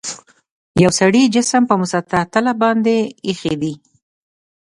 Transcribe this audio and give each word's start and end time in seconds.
یو 0.83 0.91
سړي 0.99 1.23
جسم 1.35 1.63
په 1.69 1.75
مسطح 1.81 2.21
تله 2.33 2.53
باندې 2.61 2.95
ایښي 3.27 3.55
دي. 3.61 3.73